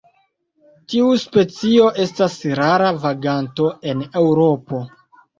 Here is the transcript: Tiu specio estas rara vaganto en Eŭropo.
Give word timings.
Tiu 0.93 1.09
specio 1.23 1.89
estas 2.03 2.37
rara 2.59 2.87
vaganto 3.03 3.67
en 3.91 4.01
Eŭropo. 4.23 4.81